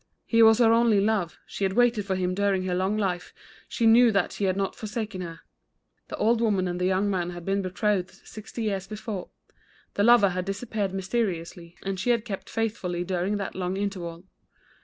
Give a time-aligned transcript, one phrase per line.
[0.25, 3.35] "He was her only love; she had waited for him during her long life;
[3.67, 5.41] she knew that he had not forsaken her."
[6.07, 9.29] The old woman and the young man had been betrothed sixty years before.
[9.93, 14.23] The lover had disappeared mysteriously, and she had kept faithful during that long interval.